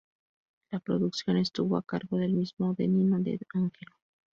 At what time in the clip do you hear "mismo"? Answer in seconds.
2.33-2.73